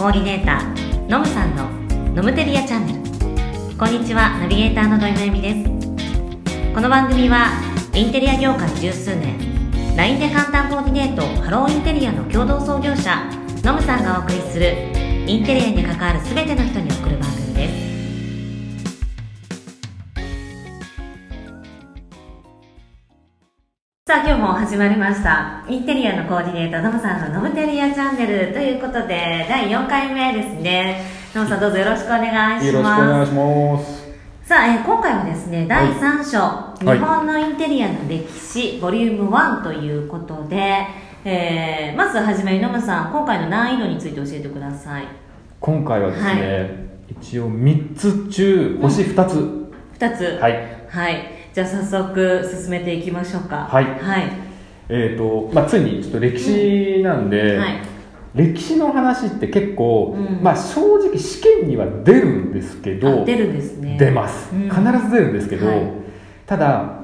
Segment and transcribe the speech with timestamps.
[0.00, 1.68] コーディネーターのむさんの
[2.14, 3.76] ノムテリアチャンネル。
[3.76, 4.38] こんにちは。
[4.40, 6.74] ナビゲーターの土井まゆみです。
[6.74, 7.48] この番組は
[7.92, 9.36] インテリア業界十数年。
[9.98, 13.14] LINE で簡単コーディネートハローインテリアの共同創業者
[13.62, 14.72] のむさんがお送りする
[15.26, 17.29] インテリアに関わる全ての人に送る番
[24.40, 25.62] も始まりました。
[25.68, 28.54] インテリアのコーディネーターノムさんのノムテリアチャンネル。
[28.54, 31.04] ということで第4回目ですね。
[31.34, 32.66] ノムさんどうぞよろしくお願いします。
[32.66, 34.48] よろしくお願いします。
[34.48, 36.98] さあ、えー今回はですね第3章、はい。
[36.98, 40.86] 日本のインテリアの歴史ボリューム1ということで、
[41.26, 45.04] えーまずはじめにノムさん今回の難易度について教えてください。
[45.60, 46.30] 今回はですね、
[47.10, 50.38] は一応3つ中星2つ、2つ。
[50.40, 50.66] はい。
[50.88, 53.68] はいじゃあ早速進めていきましょうか。
[53.70, 53.84] はい。
[53.84, 54.32] はい、
[54.88, 57.80] えっ、と、まあ、ついにちょっと歴史なんで、はい。
[58.34, 60.42] 歴史の話って結構、うん。
[60.42, 63.96] まあ正直試験には出るんですけど、あ出るんですね。
[63.98, 64.68] 出ます、うん。
[64.68, 65.92] 必ず出るんですけど、はい。
[66.46, 67.00] ただ、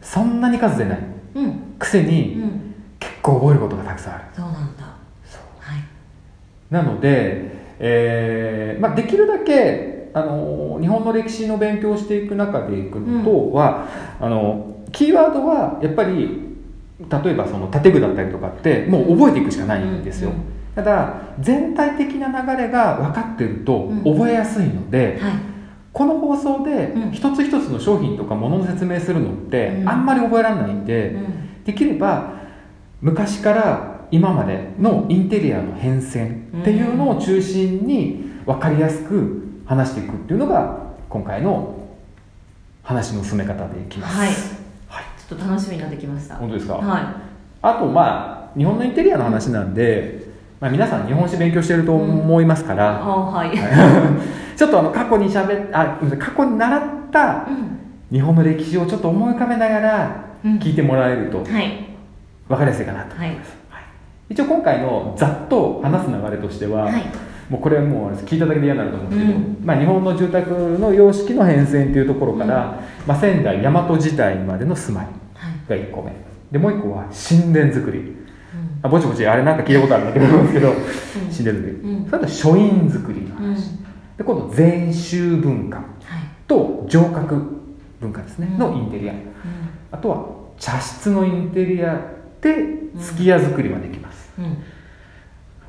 [0.00, 0.98] そんなに数出ない。
[1.34, 1.48] うん。
[1.48, 2.74] うくせに、ん。
[3.00, 4.24] 結構覚えることがたくさんある。
[4.32, 4.84] そうなんだ。
[5.24, 5.42] そう。
[5.58, 5.82] はい。
[6.70, 13.86] なので、えーまあ、できるだけあの日本の歴史の勉強をしていく中でいくのとは、
[14.20, 16.48] あのキーワードはやっぱり
[17.00, 20.42] 例えばその建具だったりとかってもう覚えていくしかないんですよ、うんうん
[20.78, 25.32] ただ全体的な流れが分かってるとうん覚えやすいので、はい。
[25.92, 27.10] この放送でうん。
[27.10, 29.88] 一つ一つの商品とかものの説明するのってうん。
[29.88, 31.64] あんまり覚えられないんで、うん。
[31.64, 32.38] できれば
[33.00, 40.78] 昔から今までのインテリアの変遷っていうのを中心に分かりやすく話していくっていうのが
[41.10, 41.74] 今回の
[42.82, 44.16] 話の進め方でいきます。
[44.16, 44.28] はい。
[44.88, 45.04] はい。
[45.28, 46.36] ちょっと楽しみになってきました。
[46.36, 47.22] 本当ですか、は
[47.60, 50.26] あとまあ日本のインテリアの話なんで、
[50.58, 53.50] まあ、皆さん日本史勉強してると思いますかいら、あはい、
[54.56, 56.80] ちょっとあの過去にしゃべあ過去に習っ
[57.12, 57.78] たうん。
[58.10, 60.10] 日本の歴史をちょっと思い浮かべながら
[60.42, 60.58] うん。
[60.58, 61.88] 聞いてもらえるとはい。
[62.48, 63.36] 分かりやすいかなとはい。
[64.30, 67.02] 一応今回のざっと話す流れとしては、はい
[67.48, 69.56] もうこれはもう聞いただけで嫌になると思うんですけど、うん。
[69.64, 75.80] まあ、日本の住宅の様式の変遷というところから、まあ、仙台大和時代までの住まいはい。
[75.82, 76.12] が1個目。
[76.52, 77.98] でもう1個は神殿作り。
[77.98, 78.16] うん。
[78.82, 82.10] あぼちぼちあれなんか聞いたことあるんだけど神殿作り、うん。
[82.10, 83.54] それと書院作りのうん。
[83.54, 83.78] 話、
[84.18, 85.86] で今度禅宗文化はい。
[86.46, 87.62] と城郭
[88.00, 88.58] 文化ですね、うん。
[88.58, 89.12] のインテリア。
[89.14, 89.20] うん。
[89.90, 90.26] あとは
[90.58, 91.98] 茶室のインテリア
[92.42, 92.54] で
[93.00, 94.56] すき家作りまできます、うん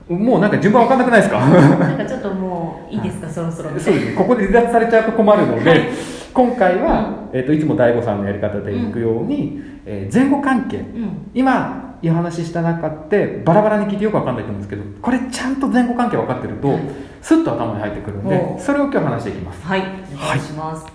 [0.09, 1.39] もうなんか順番わかんなくないですか？
[1.39, 3.69] なんかちょっともういいですか、そろそろ。
[3.69, 5.89] そうですね、ここで離脱されちゃうと困るので、はい。
[6.33, 10.77] 今回は、えー、といつも大悟さんのやり方でいくように、えー前後関係。
[10.77, 11.31] うん。
[11.33, 16.79] 今お話しした中ってバラバラに聞いてよく分かんないと思うんですけどこれちゃんと前後関係分かってると、はい。
[17.21, 19.61] スッと頭に入ってくるんでそれを今日話していきます。
[19.65, 20.87] はい、お願いします。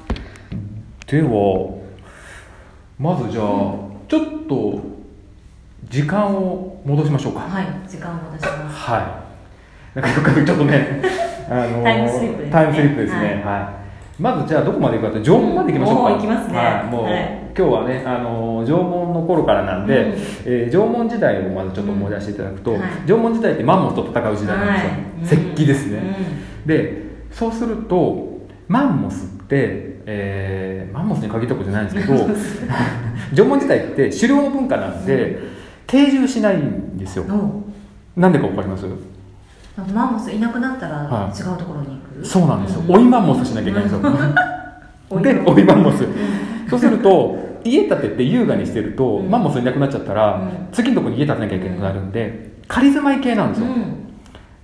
[1.06, 1.78] では
[2.98, 3.44] まずじゃあ、
[4.08, 4.80] ちょっと
[5.90, 8.76] 時間を戻しましょうかはい、時間を戻します。
[8.76, 9.24] は
[9.94, 9.98] い。
[10.00, 11.02] なんかよくちょっとね、
[11.48, 13.42] あのタイムスリップですねタイムスリップですね。
[13.44, 13.72] は
[14.18, 14.22] い。
[14.22, 16.12] まずじゃあどこまで行くかって縄文まで行きましょうか。
[16.14, 16.92] うんきますねはい。
[16.92, 20.12] もう、はい今日はね、あの縄文の頃からなんで、うん
[20.44, 25.38] えー縄文時代をまずちょっと思い出していただくと、うんはい縄文時代ってマンモスと戦う時代なんですよ。
[25.38, 26.02] はい石器ですね。
[26.66, 32.26] うで、そうするとマンモスって、えーマンモスに限ったことじゃないんですけど、
[33.32, 35.53] 縄文時代って狩猟の文化なんで、
[35.94, 37.24] 定住しないんですよ。
[38.16, 38.84] なんでかわかります？
[39.92, 41.38] マンモスいなくなったらはい。
[41.38, 42.26] 違うところに行く？
[42.26, 44.02] そうなんですよ、う追いマンモスしなきゃいけないんです
[45.12, 46.10] よ、 で追いマンモスうん。
[46.68, 49.30] そうすると家建てて優雅にしてると、うん。
[49.30, 50.68] マンモスいなくなっちゃったら、うん。
[50.72, 53.74] 次のとこに家建てなきゃいけなくなるんで、仮住まい系なんですよ、うん。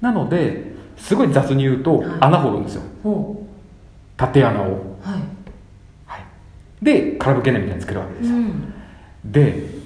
[0.01, 2.09] なのですごい雑に言うと、はい。
[2.21, 2.83] 穴掘るんですよ。
[3.03, 3.47] ほ
[4.17, 4.69] 縦穴を、う。
[4.69, 5.21] はい。
[6.07, 6.21] はい、
[6.83, 8.75] で空ぶけないみたいに作るわけですよ、うん。
[9.25, 9.80] で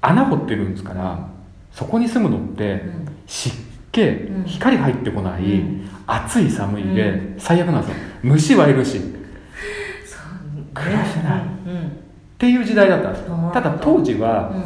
[0.00, 1.28] 穴掘ってるんですから
[1.72, 3.54] そこに住むのって、うん湿
[3.92, 4.44] 気、うん。
[4.44, 5.90] 光入ってこない、うん。
[6.06, 7.96] 暑い寒いで、う最悪なんですよ。
[8.22, 9.02] 虫はいるしそう。
[10.74, 11.42] 暮らせない。
[11.42, 11.44] っ
[12.38, 13.24] ていう時代だったんです。
[13.52, 14.64] ただ当時はうん。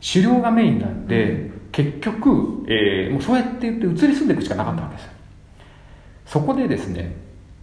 [0.00, 5.10] 狩猟がメインなんで、う結局、えーもうそうやって言って移り住んでいくしかなかったわけですよ。
[6.26, 7.16] そこでですね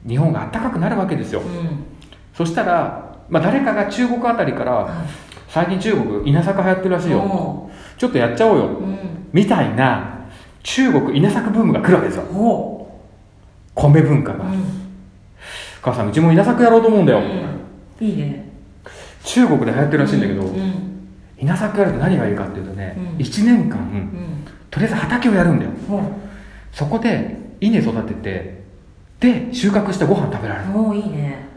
[0.08, 1.84] 日本が暖かくなるわけですよ、うん。
[2.34, 8.98] そしたら、まあ、誰かが中国あたりからはい最近中国稲作流行ってるらしいよおちょっとやっちゃおうようん。
[9.32, 10.26] みたいな
[10.64, 13.00] 中国稲作ブームが来るわけですよほ
[13.76, 14.40] 米文化う。
[14.40, 14.64] が、うん。
[15.80, 18.50] 母さんうちも稲作やろうと思うんだよ、うんいいね。
[19.24, 20.74] 中国で流行ってるらしいんだけど、うん。
[21.38, 24.48] 稲作やると何がいいかっていうとね、うん1年間、うん。
[24.72, 25.72] とりあえず畑をやるんだよ。
[26.72, 28.64] そこで稲育てて
[29.20, 31.48] で収穫したご飯食べられるおおいいね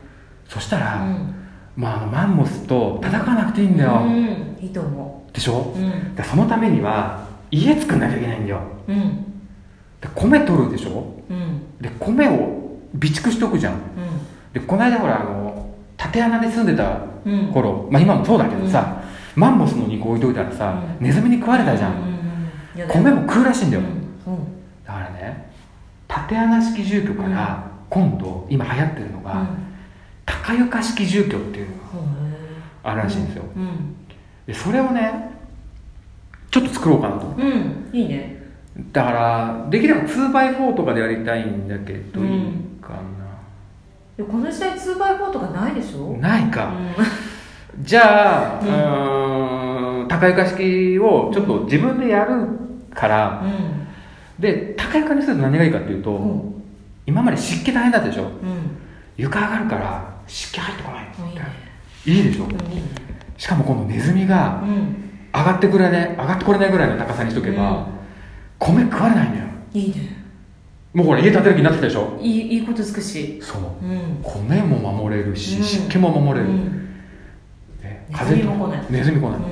[0.46, 1.36] そしたら、うん
[1.76, 5.75] まあ、マンモスと戦わなくていいんだよ、うんいいと思でしょ？
[5.76, 8.61] ううんでそのためには家作んなきゃいけないんだよ。
[8.88, 8.96] うん。
[10.00, 11.05] で米取るでしょ？
[11.28, 11.61] うん。
[11.81, 12.31] で米を
[12.94, 13.75] 備蓄しとくじゃん。
[14.55, 17.32] でこの間ほらあの縦穴で住んでたうん。
[17.32, 19.02] うん頃、まあ今もそうだけどさ、
[19.34, 21.06] マンモスの肉置いといたらさ、うん。
[21.06, 21.94] ネズミに食われたじゃん、
[22.88, 23.82] 米も食うらしいんだよ、
[24.26, 24.32] うん。
[24.32, 24.37] う。
[24.37, 24.40] ん
[24.87, 25.50] だからね
[26.08, 29.46] 縦穴式住居から今度今流行ってるのが、
[30.26, 32.26] 高床式住居っていうのがうん
[32.82, 33.96] あるらしいんですよ、うん。
[34.46, 35.31] でそれをね
[36.50, 37.88] ちょっと作ろうかなとうん。
[37.93, 38.37] いいね。
[38.93, 43.00] だからできれば 2x4 とかでやりたいんだけど、うんいいか
[44.17, 46.12] でこの時代 2x4 とかないでしょ？
[46.19, 46.72] なないか、
[47.79, 50.08] う じゃあ、うん。
[50.08, 52.46] 高床式をちょっと自分でやる
[52.94, 53.87] から、んうん。
[54.38, 56.62] で高床にすると何がいいかっていうと、うん。
[57.06, 58.25] 今まで湿気大変だったでしょ？
[58.25, 58.31] うん。
[59.17, 61.06] 床上がるから湿気入ってこない
[62.06, 62.44] いいでしょ？
[62.46, 62.49] う
[63.37, 65.02] しかもこのネズミがうん。
[65.34, 67.87] 上がってくれね上がってこれないぐらいの高さにしとけば、うん。
[68.58, 69.46] 米食われないんだよ。
[69.75, 70.17] いいね。
[70.94, 72.19] もうほら家建てる気になってきたでしょ？
[72.23, 73.38] いいいいこと尽くし。
[73.43, 73.61] そう。
[73.84, 74.20] うん。
[74.23, 75.64] 米も守れるし、うん。
[75.64, 76.88] 湿気も守れる、うん。
[77.82, 78.87] ねネズミも来ない。
[78.88, 79.44] ネズミ来ない、っう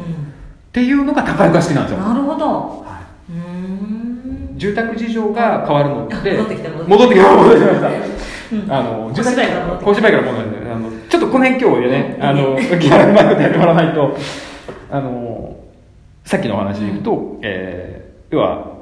[0.72, 2.46] ていうのが高床式なんですよ、んなるほど。
[2.46, 4.54] はうーん。
[4.56, 6.88] い、住宅事情が変わるので戻ってきた戻ってきた。
[6.88, 7.88] 戻ってきた戻ってきました。
[8.56, 8.72] うん。
[8.72, 14.16] あの小芝居から戻ってきたあのちょっとこの辺今日ねあの ギャラうまくやってもらわないと
[14.90, 15.56] あの
[16.24, 18.74] さっきのお話でいくと、えー要は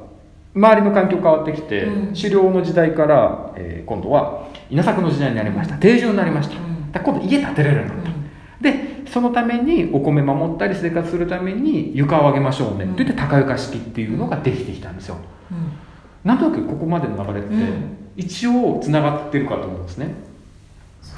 [0.54, 2.14] 周りの環境変わってきて、うん。
[2.14, 5.76] 狩猟の時代から、えー今度は稲作の時代になりました。
[5.76, 7.04] 定住になりました、うん。
[7.04, 8.10] 今度家建てれるようになった、
[8.60, 15.16] でそのためにお米守ったり生活するために床を上げましょうねうんって言って高床式っていうのができてきたんですよ。
[15.50, 15.72] うん。
[16.24, 17.62] なんとなくここまでの流れって、うん。
[18.16, 20.12] 一応つながってるかと思うんですね、さ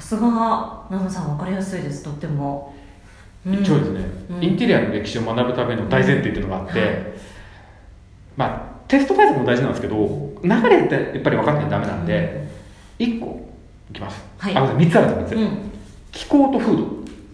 [0.05, 2.03] すがナムさん分かりやすいです。
[2.03, 2.75] とっても。
[3.45, 3.53] うん。
[3.55, 4.43] 一応ですね、うん。
[4.43, 6.89] インテリアの歴史を学ぶための大前提っていうのがあって、はい
[8.37, 12.47] まあテスト対策も大事なんですけど流れってやっぱり分かってないとダメなんで、
[12.99, 13.49] 1個
[13.89, 14.55] いきます、はい。
[14.55, 15.03] あごめんなさい。
[15.03, 15.71] 3つあるんですよ、うん。
[16.11, 16.83] 気候と風土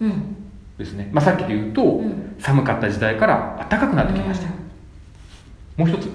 [0.00, 0.36] うん。
[0.78, 2.36] ですね、まあ、さっきで言うと、うん。
[2.38, 4.48] 寒かった時代から暖かくなってきました、
[5.76, 6.08] もう一つ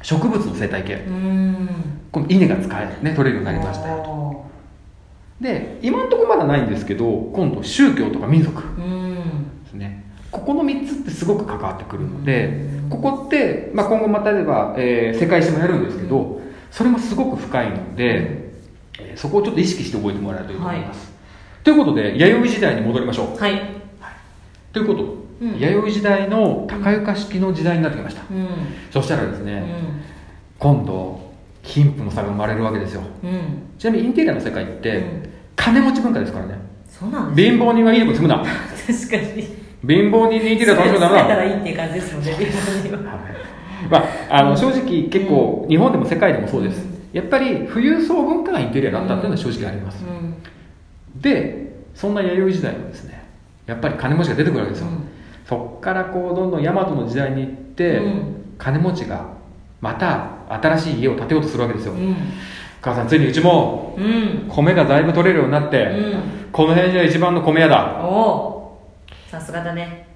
[0.00, 0.94] 植物の生態系。
[0.94, 1.68] うん。
[2.10, 4.08] この稲が使え、ね、取れるようになりましたよと。
[4.08, 4.46] よ
[5.42, 9.64] で今のところまだないんですけど今度宗教とか民族うん。
[9.64, 10.04] ですね。
[10.30, 12.46] ここの3つってすごく関わってくるので
[12.84, 16.40] うんここって、まあ、今後また例えば、えー世界史もやるんですけど
[16.70, 18.52] それもすごく深いので、
[18.98, 21.12] えーそこをちょっと意識して覚えてもらえるといいと思います、
[21.64, 23.38] ということで弥生時代に戻りましょう。
[23.38, 23.60] はい。
[24.72, 25.58] ということ、うん。
[25.58, 28.48] 弥生時代の高床式の時代になってきました、うん。
[28.90, 29.66] そしたらですね、うん。
[30.58, 33.02] 今度貧富の差が生まれるわけですよ。
[33.22, 33.40] うん。
[33.78, 36.58] ちなみにインテリアの世界って、うん金持ち文化ですからね。
[36.86, 38.36] そうなん貧乏人はいいとこ住むな。
[38.38, 38.46] 確
[39.10, 39.62] かに。
[39.86, 43.18] 貧乏人にインテリア楽しむだ住めたならいいっていう感じですもんね貧乏人は。
[43.90, 46.86] まあ、あの正直結構日本でも世界でもそうです。
[47.12, 50.04] やっぱり富裕層文化がインテリアだったっていうのは正直あります。
[50.04, 50.34] うん
[51.20, 51.62] で
[51.94, 53.22] そんな弥生時代もですね
[53.66, 55.04] やっぱり金持ちが出てくるわけですよ、うん。
[55.44, 58.44] そっからこうどんどん大和の時代に行って、うん。
[58.58, 59.26] 金持ちが
[59.80, 62.16] また新しい家を建てようとするわけですよ、うん
[62.82, 64.46] 母さんついにうちもうん。
[64.48, 66.22] 米がだいぶ取れるようになって、うん。
[66.50, 68.02] この辺じゃ一番の米屋だ。
[68.02, 68.82] おお。
[69.30, 70.08] さすがだね。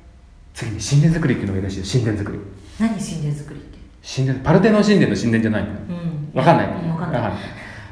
[0.52, 2.38] 次に神殿作りっていうのがいいらしいよ神殿作り。
[2.80, 3.78] 何神殿作りって？
[4.02, 6.38] 神殿パルテノン神殿の神殿じゃないのうん。
[6.38, 6.66] わかんない。
[6.66, 7.32] うんわかんな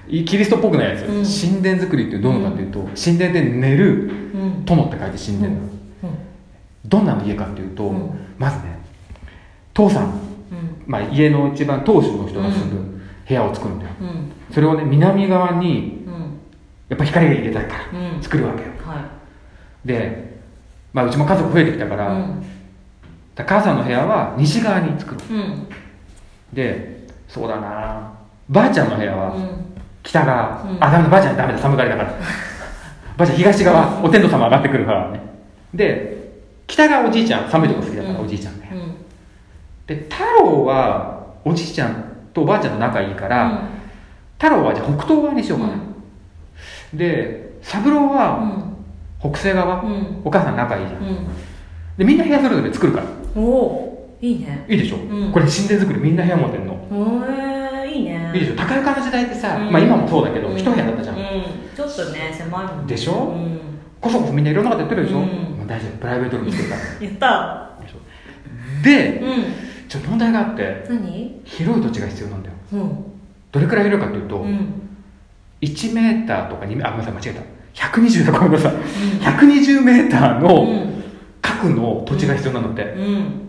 [0.09, 0.25] い。
[0.25, 1.25] キリストっぽくないやつ、うん。
[1.25, 4.65] 神殿作りってどういうのかっていうと、神殿で寝るうん。
[4.65, 6.19] 友って書いて神殿なの、うん。
[6.85, 8.11] どんな家かっていうと、うん。
[8.39, 8.79] まずね
[9.73, 10.21] 父さん。
[10.87, 12.94] まあ、家の一番当主の人が住む
[13.27, 14.33] 部屋を作るんだよ、うん。
[14.53, 16.15] それをね南側にうん。
[16.89, 18.23] やっぱ光が入れたいからうん。
[18.23, 18.69] 作るわけよ。
[18.85, 19.09] は
[19.85, 20.39] で、
[20.93, 22.17] まあ、うちも家族増えてきたから,、
[23.37, 25.39] 母さんの部屋は西側に作るう。
[25.39, 25.67] ん。
[26.53, 28.13] でそうだな。
[28.49, 29.49] ばあちゃんの部屋はうん。
[30.03, 30.77] 北側、うん。
[30.85, 32.09] あダメだばあちゃんダメだ寒がりだから。
[33.17, 35.21] ばあちゃん東側お天道様上がってくるからね。
[35.73, 36.15] で
[36.67, 38.25] 北側おじいちゃん寒いとこ好きだから、うん。
[38.25, 38.95] おじいちゃんねうん
[39.87, 42.04] で太郎はおじいちゃん
[42.35, 43.69] とおばあちゃんと仲いいから、
[44.39, 45.73] 太郎はじゃあ北東側にしようかな、
[46.93, 48.75] で三郎うはん。
[49.21, 50.21] 北西側、うん。
[50.25, 51.03] お母さん仲いいじゃん。
[51.03, 51.17] うん。
[51.97, 53.07] でみんな部屋それぞれ作るから。
[53.37, 54.67] おおいいね。
[54.69, 55.33] いいでしょ、うん。
[55.33, 56.75] これ神殿作りみんな部屋持ってんの。
[56.75, 58.33] へえいいね。
[58.35, 58.57] いいでしょ？
[58.57, 59.73] 高床の時代ってさ、うん。
[59.73, 60.59] まあ今もそうだけどうん。
[60.59, 61.23] 一部屋だったじゃん、うん。
[61.75, 62.87] ちょっとね狭いもんね。
[62.87, 63.13] でしょ？
[63.15, 63.59] うん。
[64.01, 65.25] こそこそみんないろんなことやってるでしょ、うん。
[65.25, 65.99] まあ大丈夫。
[65.99, 66.83] プライベートルーム作るから。
[67.07, 67.71] やった。
[68.85, 69.29] でうん
[69.95, 71.41] ちょっと問題があって何？
[71.45, 72.55] 広い土地が必要なんだよ。
[72.73, 73.05] うん。
[73.53, 74.69] どれくらい広いかというと、うん。
[75.61, 77.39] 1メーターとか2メあごめんなさい間違え
[77.75, 77.89] た。
[78.01, 78.73] 120だごめんなさい。
[79.21, 81.05] 120メーターうのん。
[81.41, 83.41] 角の土地が必要なのって、うん。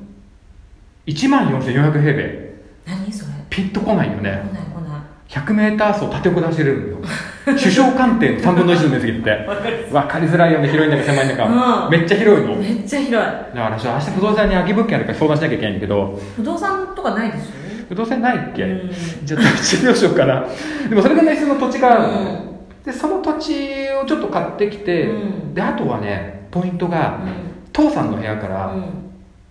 [1.07, 2.55] 1万4400平米。
[2.85, 3.31] 何それ？
[3.49, 4.53] ピンとこないよ来ねない来
[4.87, 5.01] ない。
[5.27, 6.97] 100メーター走縦横出してるのよ
[7.45, 9.29] 首相官邸の3分の1の面積って。
[9.29, 11.91] わかる分かりづらいよね広いんだか狭いんだか、うん。
[11.91, 12.55] めっちゃ広いの。
[12.55, 13.11] めっちゃ広い。
[13.13, 16.19] だから明日不動産に空き物件あるから相談しなきゃいけないんだけど。
[16.35, 17.43] 不動産とかないでし
[17.87, 18.91] 不動産ないっけ、うん。
[19.23, 20.45] じゃあ土地どうしようかな。
[20.89, 22.23] でもそれぐらいその土地があるの。
[22.23, 22.41] ね、
[22.83, 23.53] うでその土地
[24.01, 25.53] をちょっと買ってきて、うん。
[25.53, 27.27] であとはねポイントが、ょ
[27.71, 28.85] 父さんの部屋かうらん。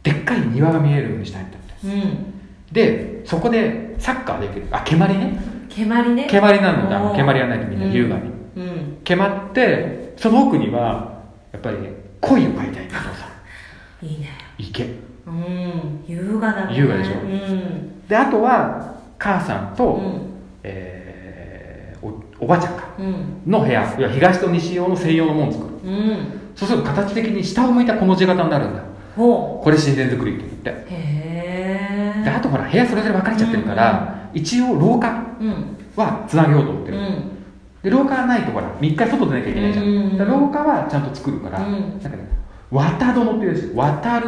[0.03, 1.65] でっかい庭が見えるようにしたいんだって
[2.73, 4.67] でそこでサッカーできる。
[4.73, 6.27] あ蹴鞠ね蹴鞠ね。
[6.29, 7.13] 蹴鞠なんだ。
[7.17, 8.23] 蹴鞠やらないとみんな優雅に、
[8.57, 8.99] うん。
[9.03, 11.77] 蹴鞠ってその奥にはやっぱり
[12.21, 13.27] 恋を描いたいんだ父さ
[14.03, 14.07] ん。
[14.07, 14.31] いいね。
[14.59, 14.85] 池
[15.27, 16.05] うん。
[16.07, 16.77] 優雅だね。
[16.77, 17.15] 優雅でしょ。
[17.15, 18.07] うん。
[18.07, 20.21] であとは母さんと、うん。
[20.63, 22.89] えーおおばあちゃんか。
[22.99, 23.97] うんの部屋。
[23.99, 26.17] いや東と西用の専用のものを作るうん。
[26.55, 28.79] そうすると形的に下を向いたこの字型になるんだ。
[28.79, 28.85] よ
[29.17, 30.95] ほこれ神殿作りって言って。
[30.95, 31.14] うへえ
[32.25, 37.31] であとほら部屋それぞれ分かれちゃってるから、一応廊下うんはつなげようと思ってる、うん。
[37.83, 41.73] で廊下がないとほら3日外出なきゃいけないじゃん、うんだから廊下はちゃんと作るから、うん。
[41.73, 42.29] なんかね
[42.71, 44.27] 渡殿っていうんですよ渡る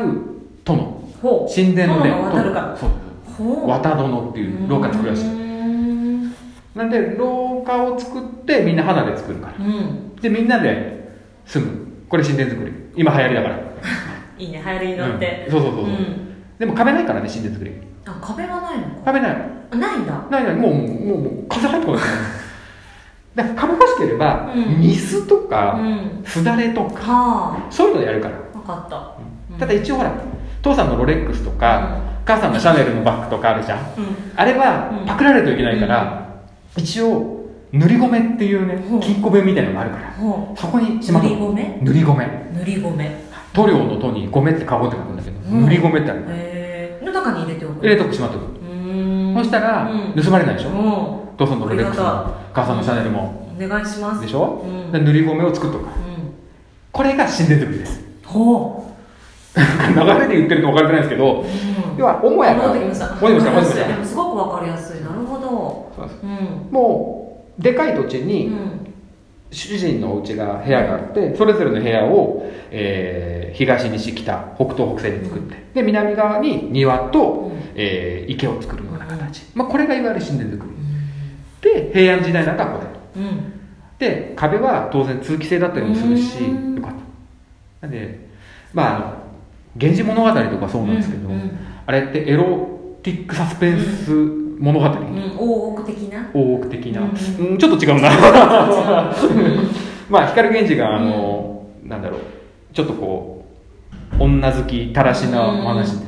[0.64, 1.02] 殿。
[1.22, 3.68] 神殿のね渡るかそう。
[3.68, 5.26] 渡殿っていう廊下作るらしい。
[5.26, 6.34] うん。
[6.74, 9.64] なんで廊下を作ってみんな花で作るから。
[9.64, 10.14] うん。
[10.16, 11.10] でみんなで
[11.46, 11.86] 住む。
[12.08, 12.72] これ神殿作り。
[12.94, 13.58] 今流行りだから。
[14.38, 15.46] いいね流行りに乗って。
[15.48, 15.52] うん。
[15.52, 16.25] そうそうそうそう、ん
[16.58, 17.72] でも壁ないからね神殿作り
[18.06, 18.90] あ壁はないのか。
[19.06, 19.36] 壁ない
[19.70, 20.26] あないんだ。
[20.30, 22.02] ないないもうもうもう風入ってこない。
[23.34, 24.80] だから壁欲しければ、うん。
[24.80, 26.22] ニスとか、うん。
[26.24, 28.96] すだれとかはそういうのでやるから、あ分かった。
[29.52, 29.58] うん。
[29.58, 30.12] ただ一応ほら
[30.62, 33.78] 父さんのロレックスとか、母さんのシャネルのバッグとかあるじゃん。
[33.78, 33.86] うん。
[34.36, 35.06] あれはうん。
[35.06, 36.26] パクられるといけないから、
[36.76, 40.12] 一応塗り米っていうね金庫弁みたいなのがあるから。
[40.12, 43.25] ほそこにうしまっ塗り米塗り米塗り米
[43.56, 49.90] 塗料の「と」に「米」ってカゴって書くんだけど、うん塗り米ってあるへえの中に入れておく入れとくしまっとく、うんそしたら
[50.22, 52.04] 盗まれないでしょ、うん父さんのロレックスも
[52.54, 55.88] 母さんのシャネルも、お願いしますでしょ、うんで塗り米を作っとくうん
[56.92, 58.82] これが神殿作りですほ
[59.54, 61.46] う流れで言ってると分かりづらいんですけどうん
[61.98, 68.86] 要は母屋が戻ってきました戻ってきました戻ってきましたでもすごくわかりやすいなるほどそうですうんもうでかい土地うにん
[69.50, 77.56] 主人のお家が部屋があってそれぞれの部屋を、えー東西北北東北西に作ってで南側に庭と、うん。
[77.74, 80.70] えー池を作るような形、まあ、これがいわゆる神殿作り。
[80.70, 80.76] うん
[81.60, 82.84] で平安時代なんかはこ
[83.16, 83.52] れうん。
[83.98, 86.74] で壁は当然通気性だったりもするしうん。
[86.76, 86.94] よかっ
[87.80, 87.86] た。
[87.86, 88.28] なんで
[88.74, 89.14] まああの
[89.76, 91.50] 「源氏物語」とかそうなんですけど、うんうん。
[91.86, 92.44] あれってエロ
[93.02, 94.10] ティックサスペンス
[94.58, 95.36] 物語、うん。
[95.38, 96.28] 大奥的な？
[96.32, 97.46] 大奥的な、うん。
[97.50, 98.10] うんちょっと違うな。
[98.10, 98.12] う。
[98.12, 99.68] ん
[100.10, 102.20] まあ光源氏があの、なんだろう。
[102.72, 103.35] ちょっとこう
[104.18, 106.06] 女好きたらしなお話で、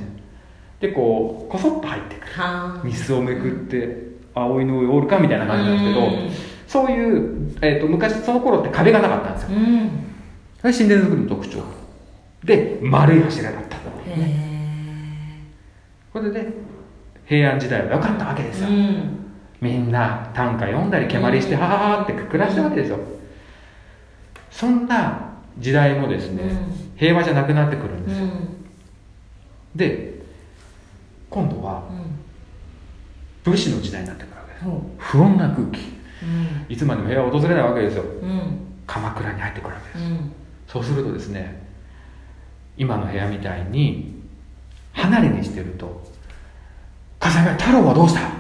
[0.81, 2.33] でこうこそっと入ってくる。
[2.33, 9.49] はミスをめくって葵の上おるかみたいな感じなんですけど、そういう、えー、と昔その頃って壁がなかったんですよ。
[9.59, 9.91] うん。
[10.61, 11.62] それ神殿作りの特徴。
[12.45, 14.35] で丸い柱だったとへえ。
[16.12, 16.47] これで
[17.27, 19.19] 平安時代は良かったわけですよ、うん。
[19.61, 21.61] みんな短歌読んだり蹴鞠してうん。
[21.61, 22.99] はははって暮らしたわけですよ。
[24.50, 25.27] そんな
[25.59, 26.97] 時代もですね、うん。
[26.97, 28.31] 平和じゃなくなってくるんうですよ、ん。
[29.75, 30.23] で
[31.31, 31.83] 今度は
[33.45, 34.65] 武士の時代になってくるわけです。
[34.65, 35.99] ほ不穏な空気。
[36.69, 38.03] いつまでも平和を訪れないわけですよ。
[38.03, 38.41] うん。
[38.87, 40.33] 鎌倉に入ってくるわけです、うん。
[40.67, 41.67] そうするとですね
[42.77, 44.23] 今の部屋みたいに
[44.93, 46.03] 離れにしてると
[47.21, 48.31] 「笠井太郎はどうした？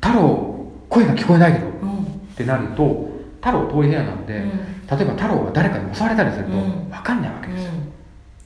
[0.00, 2.02] 太郎声が聞こえないけど」うん。
[2.02, 2.04] っ
[2.36, 4.50] てなると太郎遠い部屋なんで、うん
[4.96, 6.90] 例えば太郎が誰かに襲われたりするとうん。
[6.90, 7.70] 分かんないわけですよ、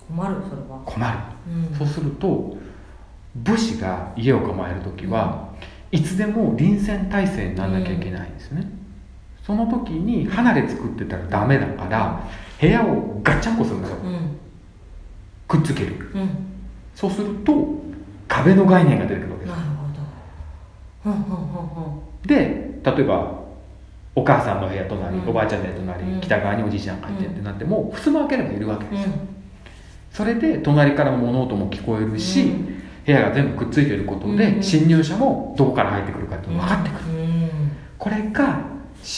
[0.09, 0.81] 困るそれは。
[0.85, 1.19] 困る、
[1.71, 1.77] うん。
[1.77, 2.57] そうすると
[3.37, 5.49] 武士が家を構える時は
[5.91, 8.69] いつでも臨戦態勢にならなきゃいけないんですね、
[9.45, 12.21] その時に離れ作ってたらダメだから
[12.61, 13.97] 部屋をガッチャンコするんですよ。
[14.05, 14.39] うん。
[15.49, 16.11] くっつける。
[16.15, 16.31] うん。
[16.95, 17.67] そうすると
[18.29, 19.57] 壁の概念が出てくるわけです。
[22.27, 23.46] で例えば
[24.17, 25.29] お母さんの部屋隣、うん。
[25.29, 26.21] おばあちゃんの部屋隣、うん。
[26.21, 29.29] 北側におじいちゃんがいてってなっても襖を開ければいるわけですよ、うん。
[30.11, 32.83] それで隣からの物音も聞こえるし、うん。
[33.05, 34.63] 部屋が全部くっついていることで、うん。
[34.63, 37.51] 侵入者もどこから入ってくるかって分かってくる、うん。
[37.99, 38.61] これが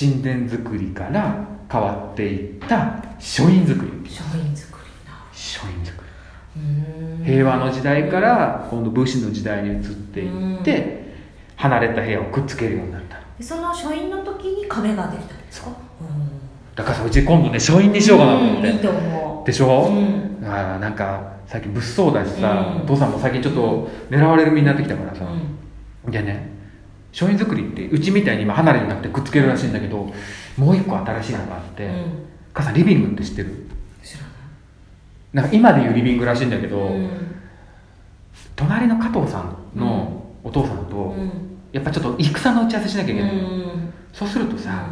[0.00, 6.04] 神殿作りから変わっていった書院作り商品作りな書院作
[6.56, 7.18] うん。
[7.24, 10.98] り平和の時代から今度武士の時代に移っていって、
[11.56, 13.07] 離れた部屋をくっつけるようになったで
[13.40, 15.70] その書院の時に壁ができたんですか？
[16.74, 20.44] だからさうち今度ね書院にしようかなと思って、うんいいと思でしょ、うん。
[20.44, 22.82] あーなんか最近物騒だしさ、うん。
[22.82, 25.24] お父さんも最近ちょっと狙われる身になってきたからう、さ、
[26.04, 26.10] うん。
[26.10, 26.50] でね
[27.12, 30.12] 書院作りってうちみたいに今離れになってくっつけるらしいんだけど
[30.56, 32.04] もう一個新しいのがあって、うん。
[32.52, 33.66] 母さんリビングって知ってる？
[34.02, 34.30] 知らない。
[35.32, 37.08] なんか今でいうリビングらしいんだけど、うん。
[38.56, 43.92] 隣の加藤さんのお父さんと、うんやっぱちょっと戦の打ち合わせしなきゃいけない、うん。
[44.12, 44.86] そうするとさ、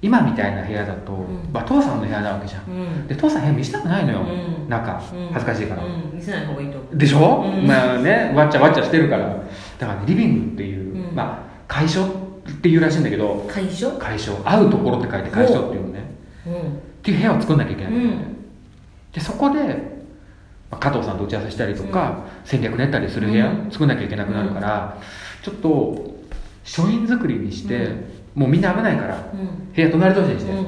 [0.00, 1.50] 今みたいな部屋だと、ん。
[1.52, 3.06] まあ、父さんの部屋なわけじゃん、うん。
[3.06, 4.68] で父さん部屋見せたくないのよ、うん。
[4.68, 4.92] 中。
[4.92, 5.28] うん。
[5.28, 6.12] 恥ずかしいから、うん。
[6.14, 6.96] 見せない方がいいと思う。
[6.96, 7.66] でしょ、うん。
[7.66, 9.28] まあねわっちゃわっちゃしてるから。
[9.78, 11.14] だからねリビングっていう、うん。
[11.14, 12.08] まあ会所っ
[12.60, 13.92] ていうらしいんだけど会所？
[13.98, 14.34] 会所。
[14.44, 16.00] 会うところって書いて会所っていうのね。
[16.46, 16.52] うん。
[16.54, 16.56] っ
[17.02, 18.36] ていう部屋を作んなきゃいけない、うん。
[19.12, 19.60] でそこで、
[20.70, 23.70] まあ、加藤さんと打ち合わせしたりとか、戦略練ったりする部屋うん。
[23.70, 24.98] 作んなきゃいけなくなるから、
[25.42, 26.11] ちょっと
[26.64, 28.42] 書院作りにして、うん。
[28.42, 29.72] もうみんな危ないからうん。
[29.74, 30.66] 部屋隣同士にして、うん。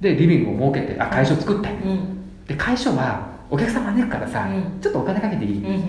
[0.00, 2.44] でリビングを設けてあ会所作って、うん。
[2.46, 4.80] で会所はお客さん招くからさ、うん。
[4.80, 5.82] ちょっとお金かけていい、うん。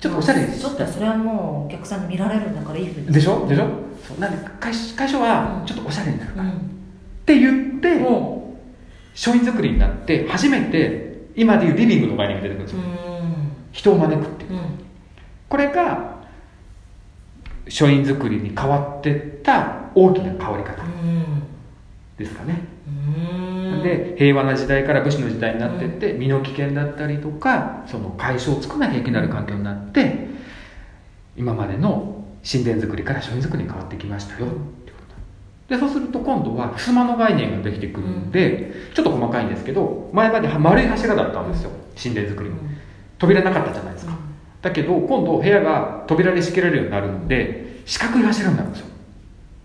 [0.00, 0.46] ちょっとおしゃれ。
[0.46, 3.46] にちょっとそれはもうお客さんに見られるんだからいいふうにでしょ？
[3.48, 3.68] でしょ？
[4.06, 4.20] そう。
[4.20, 5.66] なんで会会所はうん。
[5.66, 6.60] ちょっとおしゃれになるから、っうん。
[7.26, 8.58] て言っても
[9.14, 13.52] 書院作りになって初めて今でいうリビングの概念が出てくるんですうよ、ん。
[13.72, 14.52] 人を招くっていう。
[14.52, 14.60] うん。
[15.48, 16.17] これが
[17.68, 21.42] 書院作りに変わってった大きな変わり方うん。
[22.16, 22.90] ですかね、う
[23.80, 23.82] ん。
[23.82, 30.28] で平和な時代から武士の時代になってって、身の危険だったりとかその会所を作らなきゃいけない環境になって
[31.36, 34.98] 今までの神殿作りから書院作りに変わってきましたよってこ
[35.68, 42.56] とでそうすると今度は襖の概念ができてくるんで、ちょっと細かいんですけど前まで丸い柱だったんですよ神殿作りの。
[43.18, 44.12] 扉なかったじゃないですか、
[44.60, 48.86] だけど今度部屋が扉で仕切れるようになるんで四角い柱になるんですよ。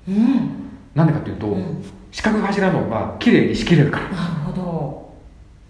[0.10, 0.49] うん。
[0.95, 1.84] なんでかっていうと、うん。
[2.12, 4.10] 四角い柱の方が綺麗に仕切れるから。
[4.10, 5.13] なるほど。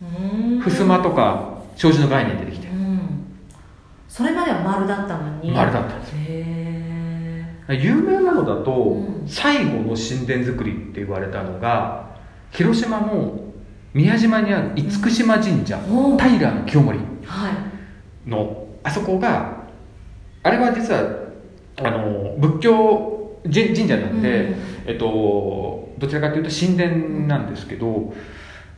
[0.01, 0.61] うん。
[0.61, 2.67] 襖とか障子の概念出てきて。
[2.67, 2.99] うん。
[4.07, 5.51] それまでは丸だったのに。
[5.51, 9.27] 丸だったんですへ有名なのだと、うん。
[9.27, 12.13] 最後の神殿作りって言われたのが
[12.51, 13.39] 広島の
[13.93, 19.63] 宮島にある厳島神社、お平清盛えはいのあそこが
[20.43, 21.23] あれは実は
[21.77, 24.55] あの仏教神神社なんで、うん。
[24.85, 28.13] えっと、どちらかというと神殿なんですけど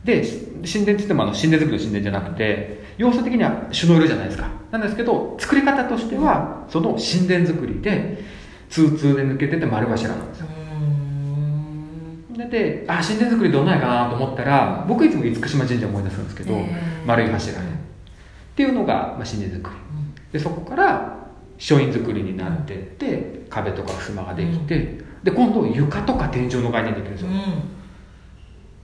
[0.04, 4.48] で神殿って言ってもあの神殿作りの神殿じゃなくて要素的には朱の色じゃないですか。
[4.70, 8.24] なんですけど作り方としてはその神殿作りで
[8.70, 10.46] 通通で抜けてて丸柱なんですよ。
[12.30, 12.34] うん。
[12.34, 17.66] でであ神殿作りどんなんやかなと思ったら僕いつも厳島神社思い出すんですけど、へー丸い柱で。
[17.68, 17.70] っ
[18.56, 19.76] ていうのが、まあ、神殿作り
[20.36, 21.16] でそこから
[21.56, 27.36] 書院作りになってって、壁とか襖ができて、で今度床とか天井の概念できるんですよ、うん。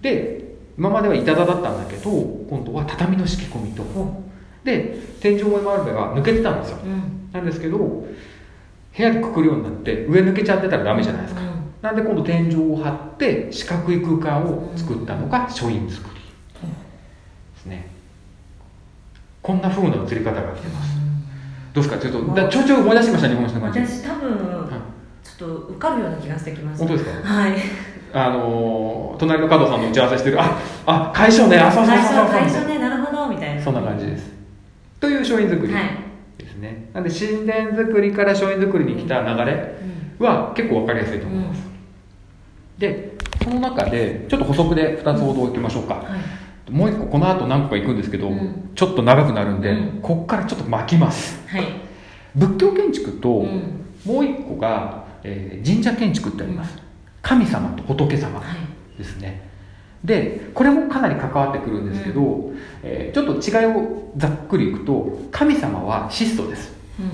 [0.00, 4.22] で今までは板田だったんだけど今度は畳の敷き込みとお
[4.64, 6.78] で天井も今までは抜けてたんですよ。
[6.82, 7.28] うん。
[7.30, 8.06] なんですけど部
[8.96, 11.48] 屋でくくるようになって上抜けちゃってたらダメじゃないですか、うん。
[11.82, 17.90] なんで今度天井を張って四角い空間を作ったのが書院作りですね。
[19.42, 21.02] こんな風な映り方が来てます
[21.72, 21.98] どうですか？
[21.98, 23.80] ちょっとだちょいちょい思い出してきました日本史の感じ。
[23.80, 24.38] 私多分
[25.24, 26.78] ちょっと受かるような気がしてきます。
[26.80, 27.28] 本当ですか？
[27.28, 27.52] はい。
[28.14, 30.40] あのー隣の加藤さんの打ち合わせしてる。
[30.40, 32.04] ああ会所ねあそうそう最
[32.50, 32.68] そうそう。
[32.68, 33.62] ねなるほどみたいな。
[33.62, 34.30] そんな感じです。
[35.00, 35.72] という書院作り。
[35.72, 35.82] はい。
[36.38, 39.74] ですね、なんで神殿作りから書院作りに来た流れ
[40.18, 41.62] は結構分かりやすいと思います、
[42.78, 43.12] で
[43.44, 46.04] その中でちょっと補足で2つほどいきましょうか、はい
[46.72, 48.70] もう一個この後何個か行くんですけど、うん。
[48.74, 50.00] ちょっと長くなるんで、うん。
[50.00, 51.40] こっからちょっと巻きます。
[51.48, 51.64] はい。
[52.34, 53.84] 仏教建築と、うん。
[54.04, 56.76] もう一個が、えー神社建築ってあります、
[57.20, 58.98] 神様と仏様はい。
[58.98, 59.50] ですね。
[60.02, 62.50] でこれもかなり関わってくるんですけど、
[62.82, 66.72] えーちょっと違いをざっくりいくと神様は質素です。
[66.98, 67.10] うん。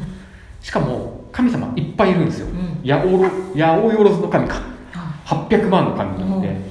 [0.62, 2.88] しかも神様いっぱいいるんですよ、うん。
[2.88, 4.62] 八百万の神か。
[4.94, 5.23] あ。
[5.27, 6.62] 800万の神なんで、うん。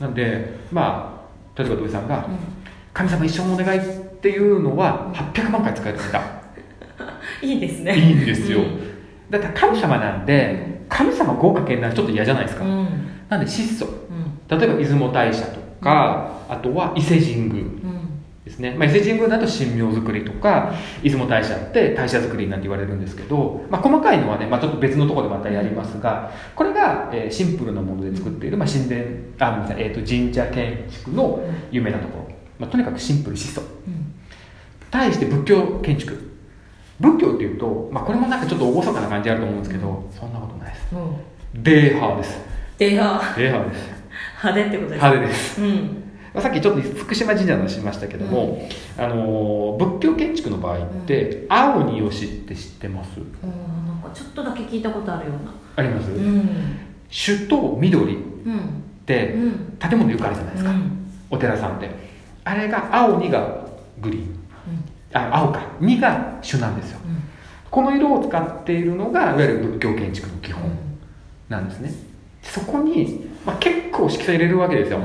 [0.00, 1.07] なんでまあ
[1.58, 2.38] 例えば土井さんが、うん。
[2.94, 3.82] 神様一生お願いっ
[4.20, 6.22] ていうのは800万回使えるんだ
[7.42, 7.96] いいですね。
[7.96, 8.80] いいんですよ、うん。
[9.30, 12.88] だって神様なんで神様豪華絢爛ちょっと嫌じゃないですか、うん。
[13.28, 13.86] なんで質素。
[13.86, 14.58] うん。
[14.58, 17.62] 例えば出雲大社とか、あとは伊勢神宮。
[17.62, 17.97] うん
[18.48, 29.02] ですね、まあ、伊勢神宮だと神廟作りとか出雲大社って大社作りなんて言われるんですけど、まあ、細かいのはね、まあ、ちょっと別のところでまたやりますがこれが、えーシンプルなもので作っている、まあ、神殿
[29.38, 33.60] あごめんなさい、えー、と神社建築の有名なところ、まあ、とにかくシンプル質素。
[33.60, 34.14] うん。
[34.90, 36.28] 対して仏教建築。
[36.98, 40.94] 仏教っていうと、まあ、これもなんかちょっと厳かな感じあると思うんですけどそんなことないです。
[40.94, 41.62] うん。
[41.62, 42.40] デーハーです。
[42.78, 43.98] でやデーハーです。
[44.42, 45.62] 派手ってことです派手です。
[45.62, 46.07] うん
[46.38, 53.18] まあさっきちょっと福島神社の話しましたけども、あのー仏教建築の場合って、青によしって知ってます？
[53.18, 55.52] うんなんかちょっとだけ聞いたことあるような。
[55.76, 56.48] あります、うん。
[57.08, 58.60] 朱と緑っうん
[59.04, 59.76] てうん。
[59.78, 61.10] 建物よくあるじゃないですか、うん。
[61.30, 61.90] お寺さんって。
[62.44, 63.66] あれが青2が
[64.00, 64.26] グリーン。
[65.12, 65.60] あ青か。
[65.80, 67.00] 2が朱なんですよ。
[67.04, 67.22] うん。
[67.70, 70.76] この色を使っているのがいわゆる仏教建築の基本うん。
[71.48, 71.92] なんですね。
[72.42, 75.00] そこに、まあ、結構色彩入れるわけですよ、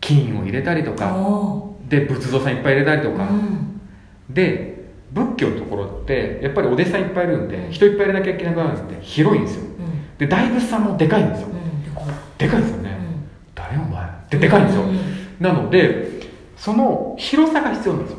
[0.00, 3.80] 金を入れたりとかおで仏像さんいっぱい入れたりとーか、うん。
[4.28, 9.62] で仏教のところってやっぱりお弟子さんいっぱいいるんで人いっぱい入れなきゃいけなくなるんで広いんですよ。
[9.62, 10.16] うん。
[10.18, 11.48] で大仏さんもでかいんですよ。
[11.48, 11.58] うん。
[12.38, 12.62] でかい。
[12.62, 12.96] ですよね、
[13.54, 14.98] 誰お前ってでかいんですよ、うん。
[15.40, 16.20] なので
[16.56, 18.18] その広さが必要なんですよ。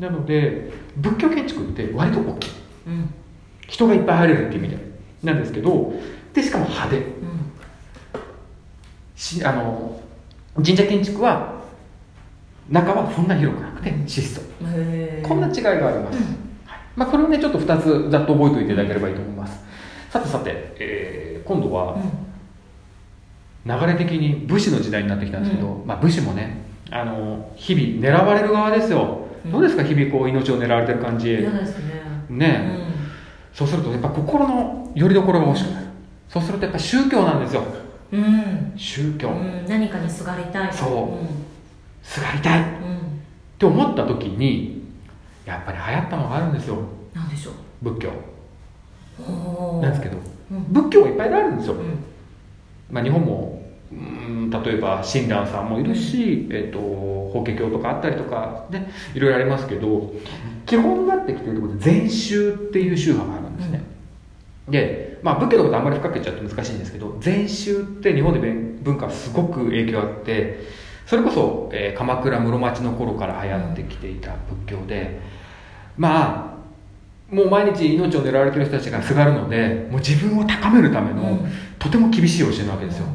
[0.00, 0.06] うん。
[0.06, 2.50] なので仏教建築って割と大きい。
[2.86, 3.14] うん。
[3.66, 4.94] 人がいっぱい入れるっていう意味で。
[5.24, 5.94] なんですけど
[6.32, 6.98] でしかも派手。
[6.98, 7.04] うん。
[9.16, 10.00] しあの
[10.56, 11.54] 神社建築は
[12.70, 14.40] 中はそんなに広くなくて質素。
[15.22, 16.24] こんな違いがあります、うん。
[16.64, 16.78] はい。
[16.96, 19.58] まあ、これをねちょっと2つざっと覚えておいていただければいいと思います。
[20.10, 21.98] さてさて、えー今度は
[23.66, 29.52] 流れ的に武士の時代になってきたんですけど、まあ、武士もねあの日々狙われる側ですよ、うん。
[29.52, 31.28] どうですか日々こう命を狙われてる感じ。
[31.28, 32.04] 嫌ですね。
[32.30, 32.78] ね、
[33.52, 35.86] そうするとやっぱ心の拠り所が欲しくなる。
[36.28, 37.62] そうするとやっぱ宗教なんですよ
[38.14, 38.24] うん。
[38.24, 39.64] うん宗教、うん。
[39.68, 40.72] 何かにすがりたい。
[40.72, 42.06] そう。
[42.06, 42.60] すがりたい。
[42.60, 42.64] っ
[43.58, 44.82] て思った時に
[45.46, 46.78] やっぱり流行ったのがあるんですよ。
[47.12, 47.54] なんでしょう。
[47.90, 48.12] 仏教。
[49.80, 50.18] なんですけど
[50.50, 50.72] うん。
[50.72, 51.98] 仏教はいっぱいあるんですよ、うん。
[52.90, 60.12] まあ、日本もうん例えば親鸞さんもいるし、えっと法華経とかあったりとかねいろいろありますけど
[60.66, 63.82] 基本になってきているところで禅宗っていう宗派があるんですね、
[64.68, 70.60] で、まあ、仏教のことあんまり深く言っちゃって難しいんですけど禅宗って日本で文文化すごく影響あって
[71.06, 74.32] それこそ、えー鎌倉室町の頃から流行ってきていた
[74.66, 75.18] 仏教で
[75.96, 81.48] まあもう毎日命を狙われてる人たちがすがるのでもう自分を高めるための、うん。
[81.78, 83.06] とても厳しい教えなわけですよ。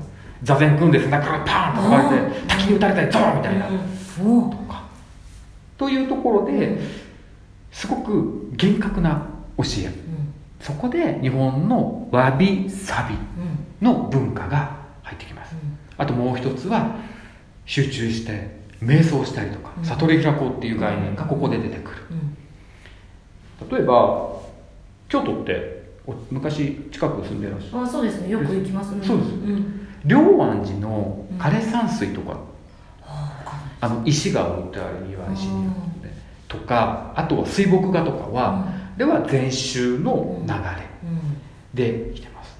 [0.41, 3.77] 座禅組んで背中からパーンと叩かれて滝に打たれたりゾーンみたいな、うん。
[4.27, 4.59] おー
[5.77, 6.77] というところで
[7.71, 9.85] すごく厳格な教え。
[9.85, 10.08] うん
[10.59, 13.59] そこで日本のわびさびうん。
[13.81, 15.53] の文化が入ってきます。
[15.53, 15.77] うん。
[15.97, 16.97] あともう一つは
[17.65, 19.85] 集中して瞑想したりとかうん。
[19.85, 21.97] 悟り開こうっていう概念がここで出てくる。
[22.11, 23.77] うん。
[23.77, 24.31] 例えば
[25.07, 27.83] 京都ってお昔近く住んでらっしゃる。
[27.83, 28.29] あそうですね。
[28.29, 28.95] よく行きます。
[28.95, 29.29] ねそうです。
[29.29, 29.87] ん。
[30.05, 32.37] 龍安寺の枯山水とか
[33.81, 36.09] あの石が置いてある庭石によって
[36.47, 38.67] とかあとは水墨画とかは、
[38.99, 40.59] では禅宗の流れ
[41.03, 41.37] うん
[41.73, 42.57] で来てます。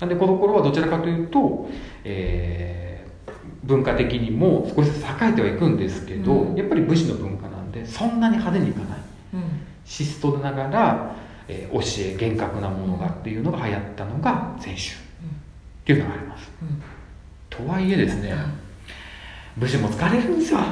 [0.00, 1.68] なんでこの頃はどちらかというと、
[2.04, 2.92] えー
[3.64, 6.56] 文化的にも少しずつ栄えてはいくんですけど、うん。
[6.56, 8.98] やっぱり武士の文化なんでそんなに派手にいかない。
[9.34, 9.42] うん。
[9.84, 11.14] シストながら、
[11.46, 11.80] えー教
[12.14, 14.98] え厳格なものがっていうのが流行ったのが禅宗っ
[15.84, 16.50] ていうのがあります。
[16.62, 16.82] うん。
[17.50, 18.32] とはいえですね
[19.56, 19.60] うん。
[19.60, 20.58] 武士も疲れるんですよ。
[20.58, 20.64] うん。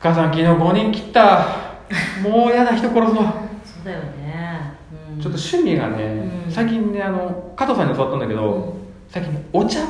[0.00, 1.46] 母さん昨日5人切った。
[2.22, 3.20] もう嫌だ人殺すの
[3.64, 4.06] そうだよね。
[4.20, 4.25] うん
[5.20, 6.04] ちょっと趣味がね、
[6.46, 6.52] うん。
[6.52, 8.72] 最近ねあの加藤さんに教わったんだけど、うん。
[9.08, 9.80] 最近お茶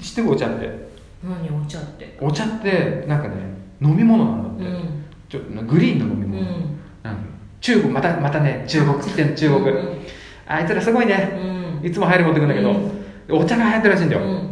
[0.00, 0.88] 知ってるお茶って？
[1.22, 2.16] 何お茶って？
[2.20, 3.34] お茶ってなんかね
[3.80, 5.04] 飲み物なんだって、うん。
[5.28, 6.78] ちょっとグリーンの飲みう物、ん。
[7.02, 7.22] なんか
[7.60, 9.98] 中国またまたね中国来てん中国、うん。
[10.46, 11.38] あいつらすごいね。
[11.82, 11.86] うん。
[11.86, 13.38] いつも入る持ってくんだけど、うん。
[13.42, 14.50] お茶が流行ってるらしいんだよ、うん。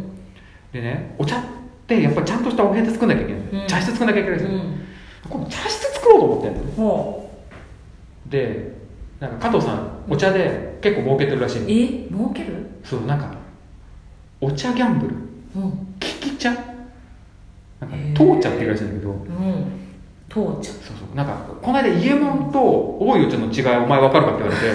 [0.71, 1.41] でねお茶っ
[1.87, 3.67] てやっぱりちゃんとしたお部屋で作んなきゃいけない、うん。
[3.67, 4.85] 茶室作んなきゃいけないんですよ、うん。
[5.29, 8.76] 今度茶室作ろうと思ってんで
[9.19, 11.65] なんか加藤さんお茶で結構儲けてるらしいの。
[11.65, 12.65] うえ儲ける？
[12.83, 13.31] そうなんか
[14.39, 15.15] お茶ギャンブル。
[15.55, 15.71] うん。
[15.99, 16.51] 利き茶？
[16.51, 19.11] なんか当茶っていうらしいんだけど。
[19.11, 19.27] うん。
[20.29, 20.71] 当茶。
[20.71, 21.15] そうそう。
[21.15, 24.67] なんかこの間伊右衛門と大井お茶の違いお前分かるかって言われて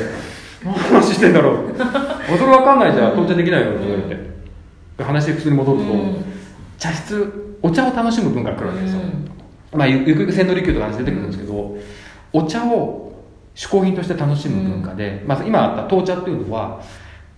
[0.64, 1.74] 何の話してんだろう。
[1.78, 3.16] あそれ分かんないじゃん。
[3.16, 4.33] 当茶できないよって言われて。
[4.98, 6.24] で話普通に戻ると、うん。
[6.78, 9.00] 茶室お茶を楽しむ文化が来るわけですよ、
[9.72, 11.76] まあ、ゆゆくゆく千利休とか話出てくるんですけど、
[12.33, 13.12] お茶を
[13.55, 16.83] 嗜好品として楽しむ文化で、まず今あった当茶っていうのは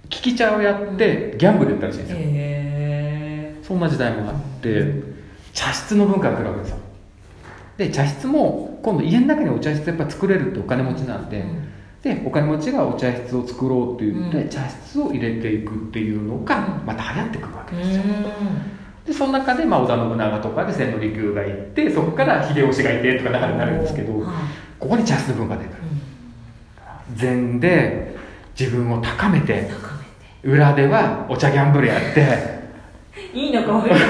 [0.05, 5.03] 利き茶をやってギャンブルやったらしいんですよ、へそんな時代もあって
[5.53, 6.77] 茶室の文化が来るわけですよ。
[7.77, 11.45] で茶室も今度家の中にお茶室やっぱ作れるってお金持ちなんで、
[12.03, 14.49] でお金持ちがお茶室を作ろうって言って、うん。
[14.49, 16.87] 茶室を入れていくっていうのがうん。
[16.87, 18.05] また流行ってくるわけうですよ、ん。
[19.07, 24.33] でその中で、まあ、織田信長とかで千利休がいてそこから秀吉がいてとか流れになるんですけど、は
[24.79, 25.84] ここに茶室の文化が出てくる
[27.13, 28.17] い禅で
[28.59, 29.95] 自分を高めて高
[30.43, 32.63] 裏ではお茶ギャンブルやって。
[33.33, 34.05] いいのか悪いのか。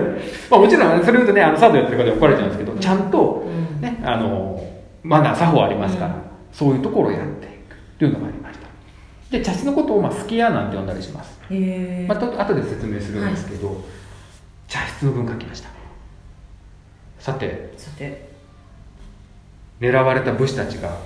[0.50, 2.78] まあもちろんそれ言うとねあのサードやってる方に怒られちゃうんですけど、うん。
[2.78, 3.80] ちゃんと、うん。
[3.80, 4.60] ね、あの
[5.02, 6.14] マナー作法ありますから、うん。
[6.52, 8.66] そういうところをやっていくっていうのがありました。
[9.30, 11.38] で茶室のことをまあスキヤなんて呼んだりします、
[12.08, 13.84] まあ、と後で説明するんですけど、
[14.68, 15.68] 茶室の文化来ました。
[17.18, 18.32] さてさて。
[19.80, 20.96] 狙われた武士たちが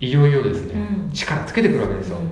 [0.00, 1.12] いよいよですね、うん。
[1.12, 2.30] 力つけてくるわけですよ、うん。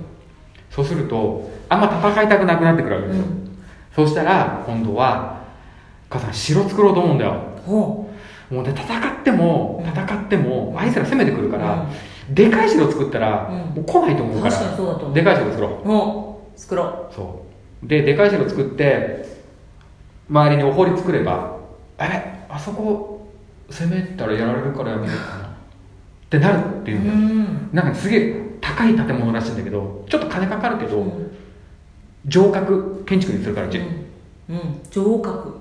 [0.69, 3.57] そうするとあんま戦いたくなくなってくるわけですよ、うん。
[3.95, 5.39] そうしたら今度は
[6.09, 7.35] 「母さん城作ろうと思うんだよ。
[7.65, 8.09] ほ
[8.49, 9.89] もうね戦ってもうん。
[9.89, 11.85] 戦ってもあいつら攻めてくるうから、
[12.31, 13.75] でかい城作ったら、うん。
[13.75, 16.59] もう来ないと思うからでかい城作ろほう。
[16.59, 17.13] 作ろう。
[17.13, 17.45] そ
[17.83, 17.87] う。
[17.87, 19.37] ででかい城作って
[20.29, 21.57] 周りにお堀作れば
[21.97, 22.23] あれ？
[22.49, 23.27] あそこ
[23.69, 25.48] 攻めたらやられるからやめようかな
[26.29, 27.69] ってなるっていううんだよ、ん。
[27.73, 31.31] なんかすげえ高い建物らしいんだけどちょっと金かかるけど、うん
[32.29, 33.85] 城郭建築にするからうち、うん。
[34.49, 34.81] うん。
[34.91, 35.55] 城郭。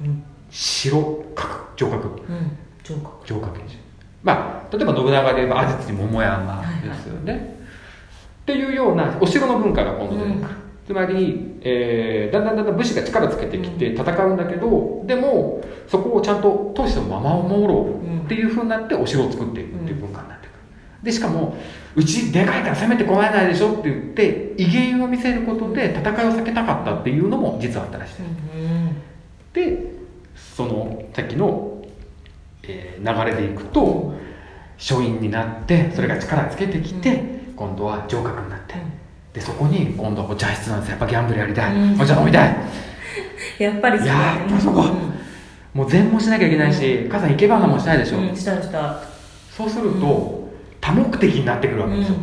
[0.00, 0.04] う。
[0.04, 0.22] ん。
[0.48, 1.48] 城郭。
[1.76, 2.08] 城郭。
[2.28, 2.56] うん。
[2.84, 3.26] 城郭。
[3.26, 3.82] 城郭建築
[4.22, 7.56] まあ例えば信長で言えば安土桃山ですよね、
[8.42, 20.56] っていうようなお城の文化が今度出てくる、うんつまり、えーだんだんだんだん武士が力つけてきて戦うんだけど、でもそこをちゃんと当時のままを守ろうっていうふうになってお城を作っていくっていう文化になってくる。
[21.02, 21.56] でしかも
[21.96, 28.12] うちでかいから攻めてこられないでしょって言って威厳を見せることで戦いを避けたかったっていうのも実はあったらしい。
[28.14, 29.02] ですうん。
[29.52, 29.94] で
[30.36, 31.82] そのさっきの、
[32.62, 34.14] えー流れでいくと
[34.76, 37.22] 書院になってそれが力つけてきて、
[37.54, 38.74] 今度は城郭になって、
[39.34, 40.92] でそこに今度はお茶室なんですよ。
[40.92, 42.00] やっぱギャンブルやりたい、うん。
[42.00, 42.56] お茶飲みたい。
[43.58, 45.14] やっぱりそやっぱそこうん。
[45.74, 49.00] もう禅もしなきゃいけないし、母さん生け花もしたいでしょ、うんしたした。
[49.50, 50.48] そうすると、
[50.80, 52.16] 多目的になってくるわけですよ、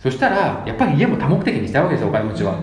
[0.00, 2.58] そしたらやっぱり家も多目的にしたいわけですよお金持ちは、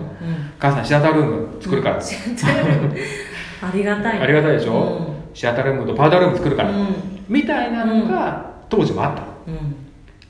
[0.58, 1.24] 母さんシアタールー
[1.56, 2.94] ム作るから、シアタールーム
[3.62, 6.86] ありがたいありがたいでしょ、シアタールームとパウダールーム作るから、うん。
[7.28, 9.22] みたいなのが当時もあった。
[9.46, 9.76] うん。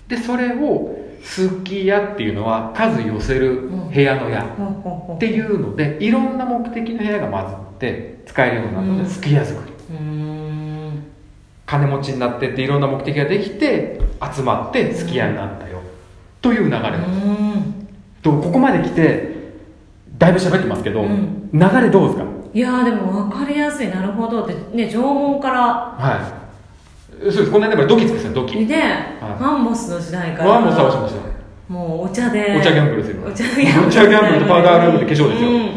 [0.06, 4.74] でそれをすき家っていうのは数寄せる部屋の屋ほうほう
[5.06, 9.04] ほうっていうのでいろんな目的の部屋が混ざって使えるようになったのうん。
[9.04, 9.72] ですき家作り。
[11.66, 13.98] 金持ちになってっていろんな目的ができて
[14.34, 15.80] 集まってすき家になったよ。
[16.42, 17.26] という流れうです。
[17.26, 17.88] ん。
[18.22, 19.34] とここまで来て
[20.18, 21.48] だいぶ喋ってますけど、うん。
[21.54, 22.24] 流れどうですか？
[22.52, 23.88] いやーでも分かりやすい。
[23.88, 25.62] なるほどってね縄文から
[25.98, 26.43] はい
[27.20, 27.50] そうです。
[27.50, 28.66] こんなにやっぱりドキつくですよドキ。
[28.66, 28.84] で、はい。
[29.40, 30.50] マンモスの時代から。
[30.50, 31.34] ワンも倒しました
[31.72, 32.56] もうお茶で。
[32.58, 35.50] お茶ギャンブルですよお茶ギャンブルお茶ギャンブルとパウダールームで化粧ですよ。
[35.50, 35.70] うん。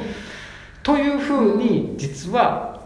[0.84, 2.80] というふうに実は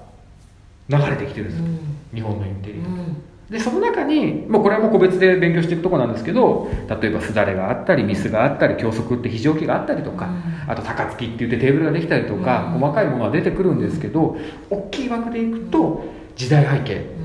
[0.89, 1.65] 流れてきてるんですよ、
[2.13, 3.23] 日本のインテリア、うん。
[3.49, 6.69] でその中にもうこれはもう個別で勉強していくところなんですけど
[7.01, 10.71] 例えばすだれがあったりミスがあったり教則って非常機があったりとか、うん。
[10.71, 12.79] あと高槻って言ってテーブルができたりとか、うん。
[12.79, 14.37] 細かいものは出てくるんですけど
[14.69, 16.95] 大きい枠でいくと時代背景。
[16.95, 17.20] うん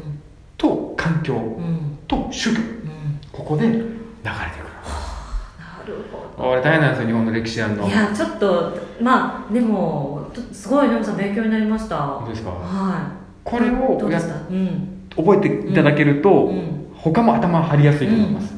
[0.56, 1.98] と環境うん。
[2.08, 2.60] と宗教。
[2.60, 3.20] うん。
[3.32, 3.94] ここで流れてくる。
[4.24, 6.48] なるほど。
[6.50, 7.86] これ大変なんですよ日本の歴史やんの。
[7.86, 11.96] いやちょっとまあでもとすごいノムさん勉強になりました。
[11.96, 12.50] 本当ですか？
[12.50, 13.02] はい。
[13.44, 15.08] これをやどうん。
[15.16, 18.54] 覚えていただけると、うん他も頭張りやすいと思います、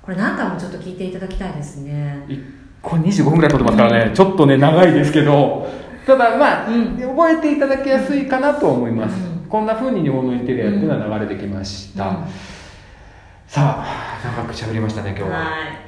[0.00, 2.24] これ何回もちょっと聞いていただきたいですね。
[2.28, 2.36] い
[2.80, 5.66] これ25分ぐらい撮ってますからね、ちょっとね長いですけど。
[6.06, 6.96] ただまあ、うん。
[6.96, 12.16] 覚えていただきやすいかなと思います、うんこんな風に日本のインテリアっていうのは流れてきました、うん。
[13.46, 15.86] さあ長く喋りましたね今日は、はい。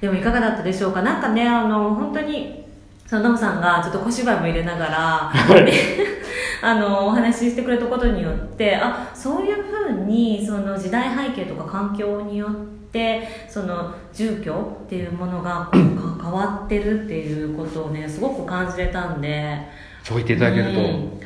[0.00, 1.02] でもいかがだったでしょうか？
[1.02, 2.64] なんかねあの本当に
[3.06, 5.32] そのノムさんがちょっと小芝居も入れながら、
[6.62, 12.50] あのお話ししてくれたことによってあそういうふうにその時代背景とか環境によっ
[12.92, 15.96] てその住居っていうものが変
[16.30, 19.58] わってるっていうことをねすごく感じれたんで。
[20.02, 21.20] そう言っていただけると、うん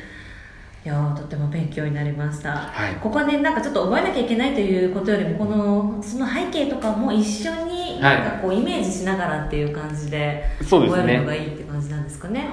[0.85, 2.95] いやーとっても勉強になりました、はい。
[2.95, 8.19] ここはねなんかちょっと覚えなきゃいけないということよりもこのその背景とかも一緒にはい。
[8.19, 12.41] なんかこうイメージしながらっていう感じで覚えるのがねいいって感じなんですかね。
[12.41, 12.49] はい。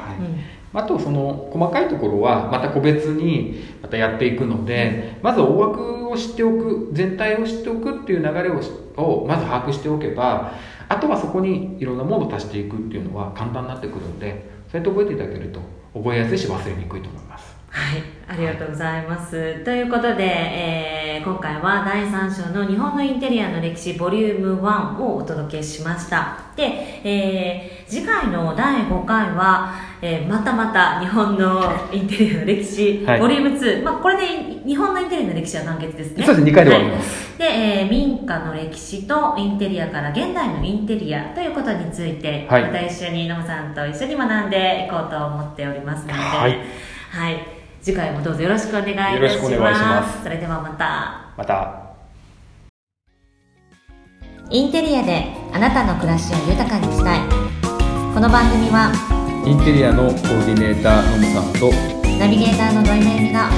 [0.73, 10.53] あとその細かいところはまた個別にまたやっていくので、まず大枠を知っておく全体を知っておくっていう流れをしをまず把握しておけば
[10.89, 15.61] あとはそこにいろんなものを足していくっていうのは簡単になってくるのでそうやって覚えていただけると
[15.95, 17.30] 覚えやすいし忘れにくいと思います
[17.71, 19.65] はい、ありがとうございます。
[19.65, 26.39] ということで、えー今回は第3章の日本のインテリアの歴史ボリューム1をお届けしました。
[26.57, 26.63] で、
[27.05, 33.21] えー次回の第5回は、えーまたまた日本のインテリアの歴史、はい。
[33.21, 34.27] ボリューム2、まあ、これで
[34.67, 36.25] 日本のインテリアの歴史は完結ですね。
[36.25, 42.63] そうです2回で終わります、で、えー民家の歴史とインテリアから現代のインテリアということについて、はい。
[42.63, 46.59] また一緒に野茂さんと一緒に学んでいこうと思っておりますので、はい。
[47.11, 49.23] はい次回もどうぞよろしくお願いいたします。
[49.23, 50.23] よろしくお願いします。
[50.23, 51.33] それではまた。
[51.37, 51.81] また。
[54.51, 57.21] インテリアであなたの暮らしを豊かにしたい。
[58.13, 58.93] この番組は
[59.47, 61.71] インテリアのコーディネーターのむさんと
[62.19, 63.49] ナビゲーターの土井めぐみが